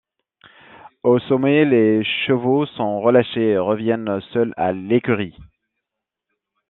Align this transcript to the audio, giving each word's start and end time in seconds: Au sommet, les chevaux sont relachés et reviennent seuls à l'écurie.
Au 1.03 1.19
sommet, 1.19 1.63
les 1.63 2.03
chevaux 2.03 2.65
sont 2.65 3.01
relachés 3.01 3.49
et 3.51 3.57
reviennent 3.59 4.19
seuls 4.33 4.51
à 4.57 4.71
l'écurie. 4.71 5.37